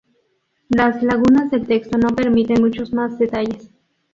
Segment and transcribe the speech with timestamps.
[0.69, 3.69] Las lagunas del texto no permiten muchos más detalles.